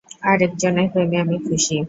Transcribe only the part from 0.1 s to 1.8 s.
আর একজনের প্রেমে আমি খুশি।